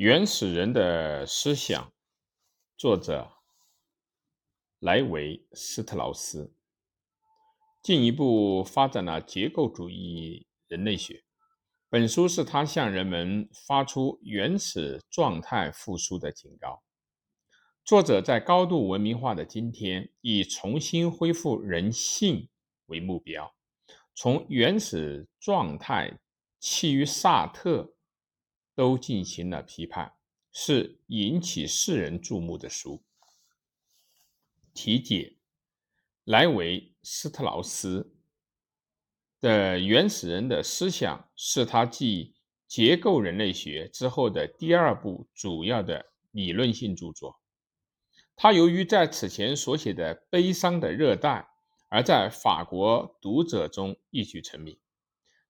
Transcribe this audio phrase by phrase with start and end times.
[0.00, 1.92] 原始人的思想，
[2.74, 3.32] 作者
[4.78, 6.54] 莱维斯特劳斯，
[7.82, 11.22] 进一步发展了结构主义人类学。
[11.90, 16.82] 本书是他向人们发出原始状态复苏的警告。
[17.84, 22.48] 作者在高度文明化的今天，以重新恢复人性
[22.86, 23.54] 为目标，
[24.14, 26.18] 从原始状态
[26.58, 27.92] 起于萨特。
[28.80, 30.14] 都进行了批判，
[30.50, 33.02] 是引起世人注目的书。
[34.72, 35.36] 题解：
[36.24, 38.16] 莱维斯特劳斯
[39.38, 42.34] 的《原始人的思想》是他继
[42.66, 47.38] 结构人类学之后的第二部主要的理论性著作。
[48.34, 51.28] 他由于在此前所写的《悲伤的热带》
[51.90, 54.78] 而在法国读者中一举成名。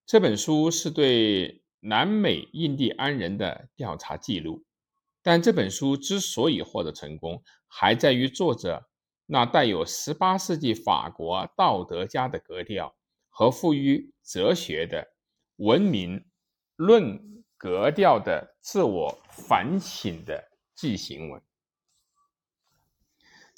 [0.05, 1.63] 这本书是对。
[1.81, 4.65] 南美印第安人的调查记录，
[5.23, 8.89] 但这本书之所以获得成功，还在于作者
[9.27, 12.95] 那带有18世纪法国道德家的格调
[13.29, 15.15] 和富于哲学的
[15.57, 16.27] 文明
[16.77, 21.41] 论格调的自我反省的记行文。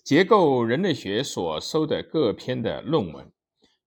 [0.05, 3.33] 结构人类学所收的各篇的论文，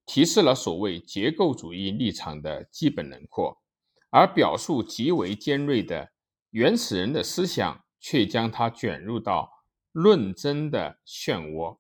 [0.06, 3.62] 提示了所谓结构主义立场的基本轮廓。
[4.16, 6.14] 而表述极为尖锐的
[6.52, 11.80] 原始人的思想，却将他卷入到论争的漩涡。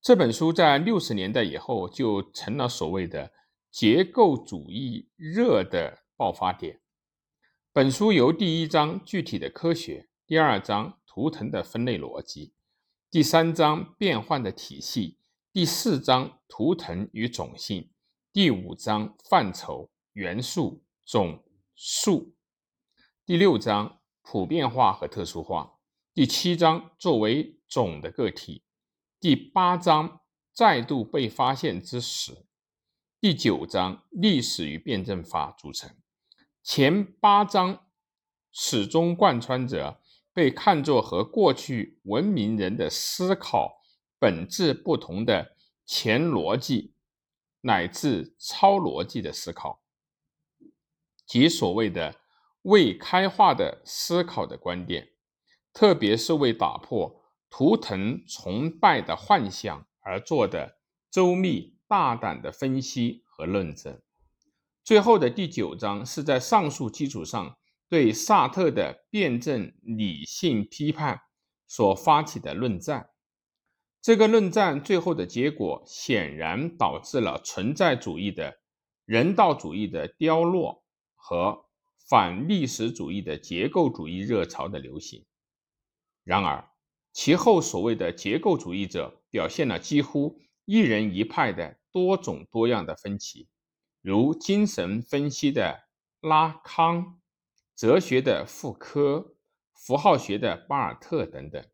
[0.00, 3.32] 这本书在六十年代以后就成了所谓的
[3.68, 6.80] 结构主义热的爆发点。
[7.72, 12.54] 本书由第一章具体的科学，第二章图腾的分类逻辑，
[13.10, 15.18] 第三章变换的体系，
[15.52, 17.90] 第四章图腾与种性，
[18.32, 20.84] 第五章范畴元素。
[21.06, 22.34] 总数
[23.26, 25.78] 第六章普遍化和特殊化，
[26.14, 28.64] 第七章作为总的个体，
[29.20, 30.22] 第八章
[30.54, 32.46] 再度被发现之时，
[33.20, 35.94] 第九章历史与辩证法组成。
[36.62, 37.84] 前八章
[38.50, 40.00] 始终贯穿着
[40.32, 43.82] 被看作和过去文明人的思考
[44.18, 45.54] 本质不同的
[45.84, 46.94] 前逻辑
[47.60, 49.83] 乃至超逻辑的思考。
[51.34, 52.14] 即所谓的
[52.62, 55.08] 未开化的思考的观点，
[55.72, 60.78] 特别是为打破图腾崇拜的幻想而做的
[61.10, 64.00] 周密大胆的分析和论证。
[64.84, 67.58] 最后的第九章是在上述基础上
[67.88, 71.20] 对萨特的辩证理性批判
[71.66, 73.10] 所发起的论战。
[74.00, 78.60] 这个论战最后的结果显然导致了存在主义的
[79.04, 80.83] 人道主义的凋落。
[81.26, 81.64] 和
[82.06, 85.24] 反历史主义的结构主义热潮的流行。
[86.22, 86.68] 然而，
[87.14, 93.48] 其后所谓的结构主义者表现了几乎一人一派的多种多样的分歧，
[94.02, 95.88] 如精神分析的
[96.20, 97.18] 拉康、
[97.74, 99.34] 哲学的傅科、
[99.72, 101.66] 符号学的巴尔特等等。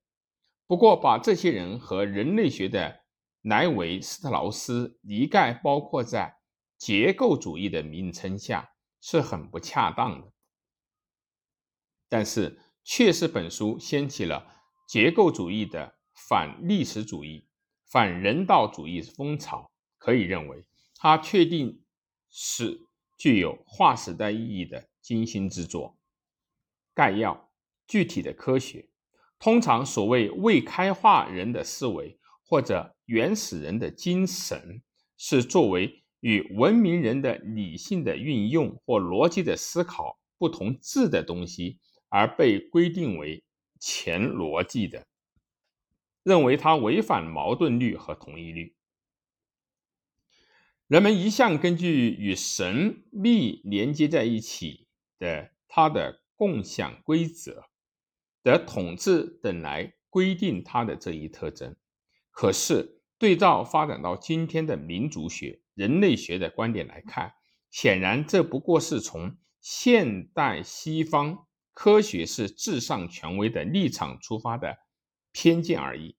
[0.68, 3.00] 不过，把这些人和人类学的
[3.42, 6.36] 莱维斯特劳斯一概包括在
[6.78, 8.70] 结构主义的名称下。
[9.00, 10.32] 是很不恰当的，
[12.08, 14.46] 但是却是本书掀起了
[14.86, 15.96] 结构主义的
[16.28, 17.48] 反历史主义、
[17.86, 19.70] 反人道主义风潮。
[19.98, 20.64] 可以认为，
[20.96, 21.82] 它确定
[22.30, 22.86] 是
[23.18, 25.98] 具有划时代意义的精心之作。
[26.94, 27.50] 概要：
[27.86, 28.88] 具体的科学，
[29.38, 34.82] 通常所谓未开化人的思维或者原始人的精神，
[35.16, 36.02] 是作为。
[36.20, 41.78] 与文明人的理性的运用或逻辑的思考不同质的东西，
[42.10, 43.42] 而被规定为
[43.78, 45.06] 前逻辑的，
[46.22, 48.74] 认为它违反矛盾律和同一律。
[50.86, 54.86] 人们一向根据与神密连接在一起
[55.18, 57.64] 的它的共享规则
[58.42, 61.76] 的统治等来规定它的这一特征。
[62.30, 65.60] 可是对照发展到今天的民族学。
[65.74, 67.32] 人类学的观点来看，
[67.70, 74.78] 显然这不过是从现代西方科学是至上权威的立场出发的
[75.32, 76.16] 偏见而已。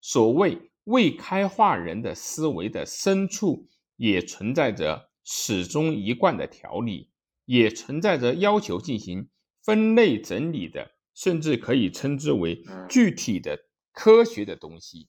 [0.00, 7.10] 所谓未开化人的思维的深处，也存在着始终一贯的条理，
[7.44, 9.28] 也存在着要求进行
[9.62, 13.58] 分类整理的，甚至可以称之为具体的
[13.92, 15.08] 科学的东西。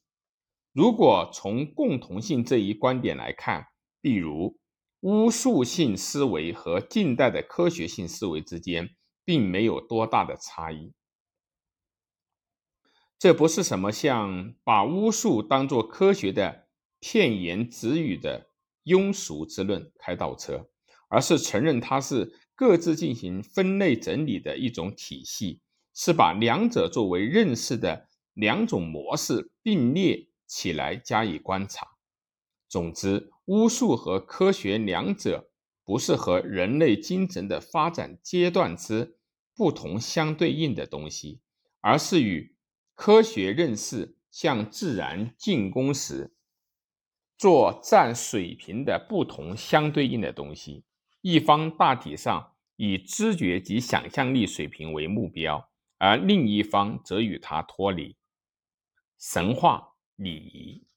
[0.72, 3.68] 如果从共同性这一观点来看，
[4.06, 4.60] 例如，
[5.00, 10.94] 巫术性思维和近代的科学性思维之间并没有多大的差异。
[13.18, 16.68] 这不是什么像把巫术当作科学的
[17.00, 18.52] 片言只语的
[18.84, 20.70] 庸俗之论开倒车，
[21.10, 25.62] 而是承认它是各自进行分类整理的一种体系，
[25.96, 31.95] 是把两者作为认识的两种模式并列起来加以观察。
[32.68, 35.50] 总之，巫术和科学两者
[35.84, 39.18] 不是和人类精神的发展阶段之
[39.56, 41.42] 不同相对应的东西，
[41.82, 42.56] 而是与。
[42.98, 46.34] 科学认识向自然进攻时，
[47.38, 50.86] 作战水平的不同相对应的东西。
[51.20, 58.16] 一方大体上以知觉及想象力水平为目标，而另一方则与它脱离。
[59.20, 60.88] 神话礼仪，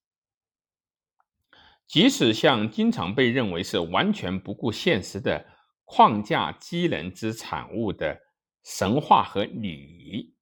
[1.89, 5.45] 即使像经常被认为是完全不顾现实的
[5.85, 8.21] 框架机能之产物的
[8.63, 10.35] 神话和礼仪，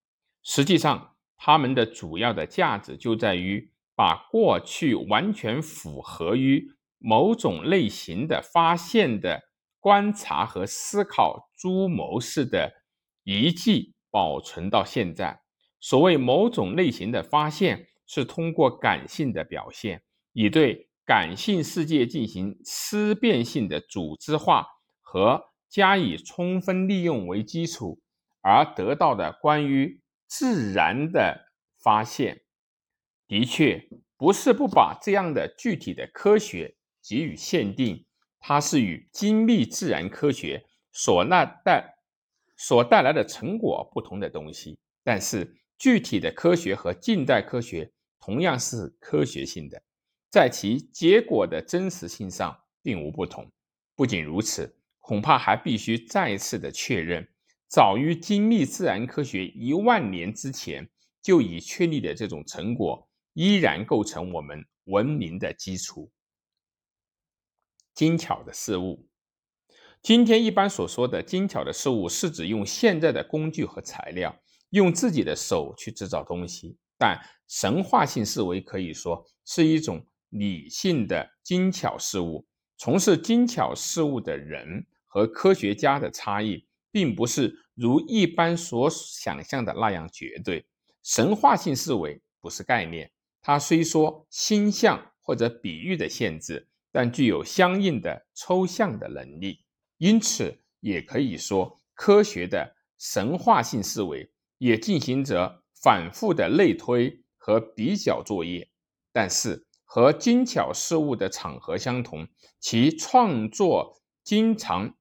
[0.42, 1.12] 实际上。
[1.38, 6.66] 他们的主要的价值就在于把过去完全符合于
[6.96, 9.42] 某种类型的发现的
[9.78, 12.72] 观察和思考诸谋式的
[13.22, 15.38] 遗迹保存到现在。
[15.78, 20.02] 所谓某种类型的发现，是通过感性的表现，
[20.32, 24.66] 以对感性世界进行思辨性的组织化
[25.00, 28.00] 和加以充分利用为基础
[28.42, 30.02] 而得到的关于。
[30.28, 32.42] 自然的发现，
[33.28, 38.04] 的确不是不把这样的具体的科学给予限定，
[38.40, 41.94] 它是与精密自然科学所那带
[42.56, 44.80] 所带来的成果不同的东西。
[45.04, 49.80] 但是，具体的科学和近代科学同样是科学性的，
[50.36, 53.50] 在其结果的真实性上并无不同。
[53.94, 57.26] 不仅如此，恐怕还必须再次的确认。
[57.66, 60.86] 早于精密自然科学一万年之前
[61.22, 66.12] 就已确立的这种成果，依然构成我们文明的基础。
[67.94, 69.08] 精巧的事物，
[70.02, 76.76] 今天一般所说的精巧的事物，是指用现在的工具和材料，用自己的手去制造东西。
[76.98, 77.18] 但
[77.48, 82.46] 神话性思维可以说是一种理性的精巧事物。
[82.76, 86.66] 从事精巧事物的人和科学家的差异。
[86.96, 90.64] 并不是如一般所想象的那样绝对。
[91.02, 93.12] 神话性思维不是概念，
[93.42, 99.66] 它虽说星象或者比喻的限制，但具有相应的抽象的能力。
[99.98, 108.70] 因此，也可以说，科学的神话性思维也进行着反复的类推和比较作业。
[109.12, 112.28] 但是，和精巧事物的场合相同，
[112.60, 114.94] 其创作经常。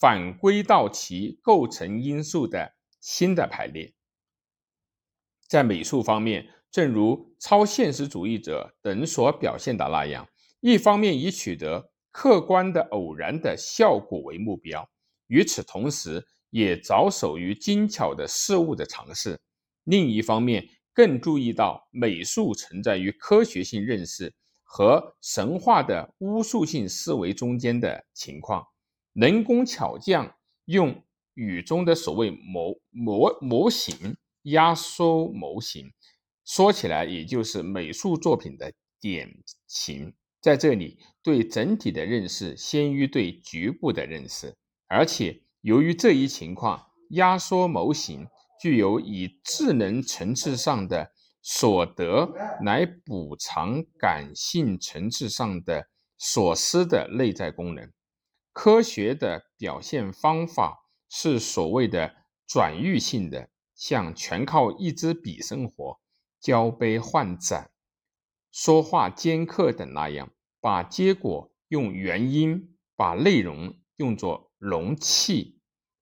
[0.00, 3.94] 反归到其构成因素的新的排列，
[5.46, 10.28] 在美术方面，正如超现实主义者等所表现的那样，
[10.58, 14.90] 一方面以取得客观的偶然的效果为目标，
[15.28, 19.36] 与此同时也着手于精巧的事物的尝试；
[19.84, 28.66] 另一方面，更注意到美术存在于科学性认识和神话的巫术性思维中间的情况。
[29.14, 30.34] 能工巧匠
[30.64, 31.04] 用
[31.34, 35.92] 语中的所谓模模模型压缩模型，
[36.44, 40.14] 说起来也就是美术作品的典型。
[40.40, 44.56] 在这里，对整体的认识先于对局部的认识，
[44.88, 48.26] 而且由于这一情况，压缩模型
[48.62, 51.10] 具有以智能层次上的
[51.42, 52.32] 所得
[52.64, 57.92] 来补偿感性层次上的所失的内在功能。
[58.52, 62.14] 科学的表现方法是所谓的
[62.46, 65.98] 转喻性的，像全靠一支笔生活、
[66.40, 67.72] 交杯换盏、
[68.52, 75.58] 说话尖刻等那样，把结果用原因，把内容用作容器，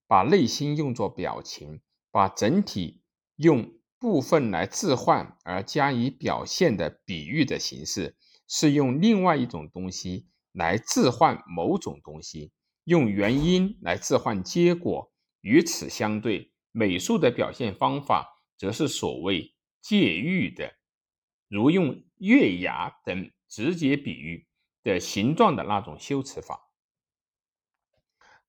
[0.06, 3.02] 把内心用作表情，把整体
[3.36, 10.26] 用部分来置换而加以表现的比喻的形式，是用另外一种东西。
[10.52, 12.50] 来置换某种东西，
[12.82, 15.12] 用原因来置换结果。
[15.42, 20.74] 与此相对，美术的表现方法则是所谓借喻的，
[21.46, 24.48] 如用月牙等直接比喻
[24.82, 26.68] 的形状的那种修辞法，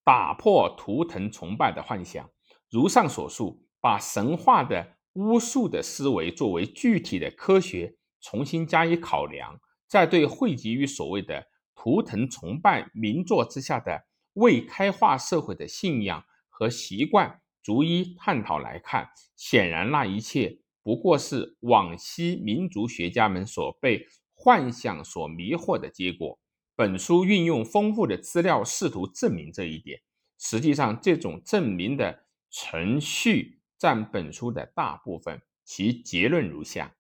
[0.03, 2.31] 打破图腾崇拜的幻想。
[2.71, 11.51] 如上所述，把神话的巫术的思维作为具体的科学重新加以考量，再对汇集于所谓的。
[11.73, 26.37] 图腾崇拜名作之下的未开化社会的信仰和习惯逐一探讨来看，显然那一切不过是往昔民族学家们所被幻想所迷惑的结果。
[26.75, 30.01] 本书运用丰富的资料，试图证明这一点。
[30.37, 32.20] 实际上，这种证明的
[32.51, 35.41] 程序占本书的大部分。
[35.63, 36.93] 其结论如下：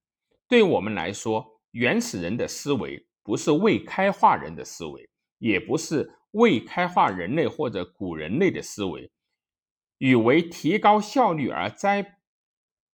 [0.47, 9.11] 对我们来说，原始人的思维不是未开化人的思维，也不是未开化人类或者古人类的思维。
[9.97, 12.19] 与为提高效率而栽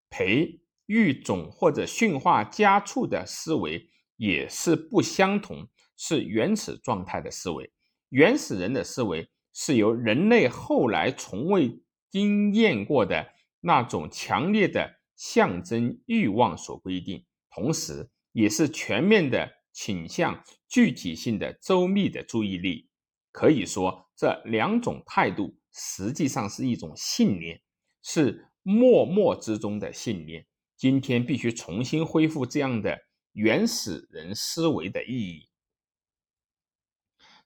[0.10, 7.72] 培育种或者驯化家畜的思维也是不相同，是原始状态的思维。
[8.10, 22.90] 原始人的思维是由人类后来从未经验过的那种强烈的象征欲望所规定，同时也是全面的倾向具体性的周密的注意力。
[23.32, 25.58] 可以说，这两种态度。
[25.80, 27.62] 实际上是一种信念，
[28.02, 30.48] 是默默之中的信念。
[30.76, 32.98] 今天必须重新恢复这样的
[33.34, 35.48] 原始人思维的意义。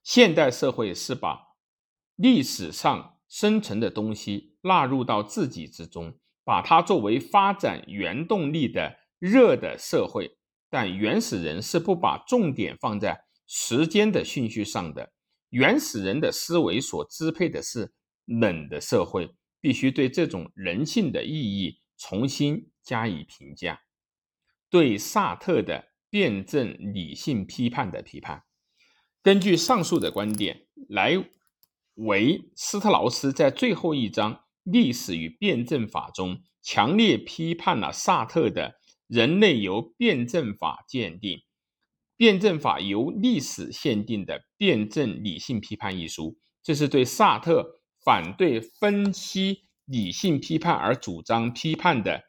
[0.02, 1.58] 现代社会是把
[2.16, 10.38] 历史上生成的东西纳入到自己之中，把它作为发展原动力的热的社会。
[10.70, 15.12] 但原始人是不把重点放在时间的顺序上的。
[15.50, 17.94] 原始人的思维所支配的是。
[18.26, 23.82] 冷的社会必须对这种人性的意义重新加以评价。
[24.70, 28.44] 对萨特的辩证理性批判的批判，
[29.22, 31.18] 根据上述的观点，莱
[32.06, 41.40] 维斯特劳斯在最后一章《历史与辩证法》中强烈批判了萨特的“人类由辩证法鉴定，
[42.18, 46.38] 辩证法由历史限定”的辩证理性批判一书。
[46.62, 47.82] 这是对萨特。
[48.04, 52.24] 反对分析理性批判而主张批判的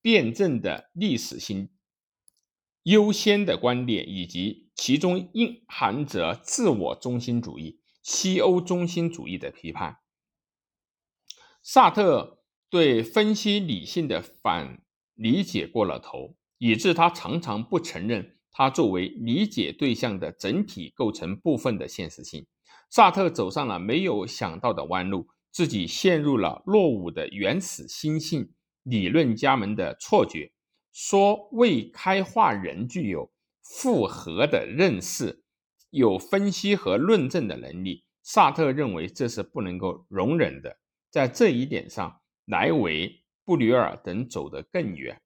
[0.00, 1.70] 辩证的历史性
[2.82, 9.98] 优先的观点，以及其中蕴含着自我中心主义、西欧中心主义的批判。
[11.62, 14.82] 萨特对分析理性的反
[15.14, 22.46] 理解过了头，以致他常常不承认他作为理解对象的整体构成部分的现实性。
[22.90, 30.52] 萨特走上了没有想到的弯路，自己陷入了落伍的原始心性理论家们的错觉，
[30.92, 33.32] 说未开化人具有
[33.62, 35.41] 复合的认识，
[35.92, 38.04] 有分析和论证的能力。
[38.24, 40.78] 萨特认为这是不能够容忍的。
[41.10, 45.20] 在这一点上，莱维、布吕尔等走得更远。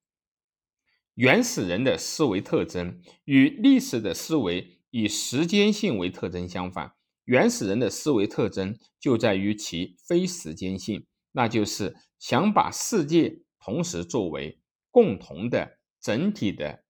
[1.14, 6.94] 原始人的思维特征与历史的思维以时间性为特征相反。
[7.24, 16.84] 原始人的思维特征就在于其非时间性，那就是想把世界同时作为共同的整体的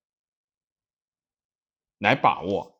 [1.97, 2.76] 来把握。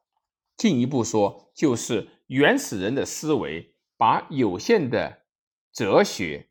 [0.57, 5.25] 进一步说，就是原始人的思维把有限的
[5.71, 6.49] 哲学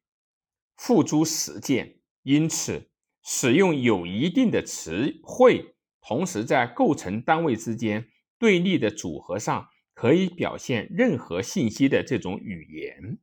[0.76, 2.88] 付诸实践，因此
[3.22, 8.08] 使用有一定的词汇，同时在构成单位之间
[8.38, 9.68] 对立的组合上。
[9.98, 13.18] 可以表现任何信息的这种语言，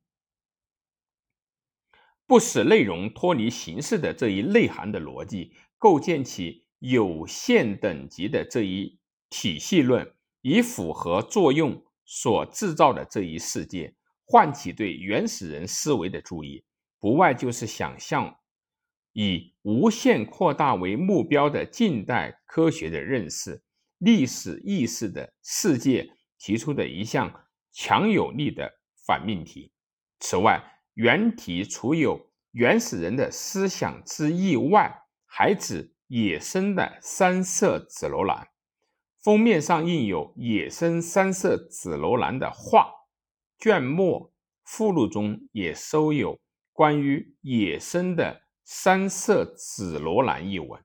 [2.25, 8.97] 不使内容脱离形式的这一内涵的逻辑，构建起有限等级的这一
[9.29, 16.63] 体系论，以符合作用所制造的这一世界，唤起对原始人思维的注意，
[16.99, 18.37] 不外就是想象
[19.13, 23.63] 以无限扩大为目标的近代科学的认识、
[23.97, 26.11] 历史意识的世界。
[26.39, 28.69] 提出的一项强有力的
[29.07, 29.71] 反命题。
[30.19, 30.61] 此外，
[30.95, 32.19] 原题除有
[32.51, 34.93] 原始人的思想之意外，
[35.25, 38.45] 还指野生的三色紫罗兰。
[39.23, 42.91] 封面上印有野生三色紫罗兰的画，
[43.57, 44.33] 卷末
[44.65, 46.37] 附录中也收有
[46.73, 50.83] 关于野生的三色紫罗兰一文。